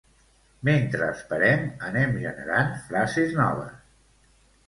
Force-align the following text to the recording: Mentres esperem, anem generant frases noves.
Mentres 0.67 1.03
esperem, 1.15 1.67
anem 1.89 2.15
generant 2.23 2.73
frases 2.87 3.35
noves. 3.43 3.77